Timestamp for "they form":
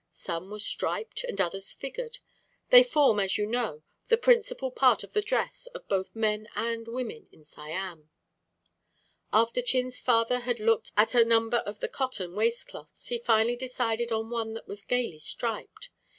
2.71-3.19